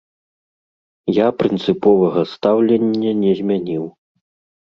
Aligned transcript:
Я 1.17 1.27
прынцыповага 1.41 2.21
стаўлення 2.33 3.11
не 3.23 3.31
змяніў. 3.43 3.83